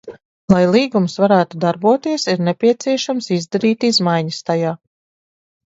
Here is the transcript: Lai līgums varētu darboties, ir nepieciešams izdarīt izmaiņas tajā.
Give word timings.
Lai 0.53 0.61
līgums 0.75 1.17
varētu 1.23 1.59
darboties, 1.65 2.25
ir 2.35 2.43
nepieciešams 2.49 3.31
izdarīt 3.39 3.89
izmaiņas 3.93 4.43
tajā. 4.51 4.77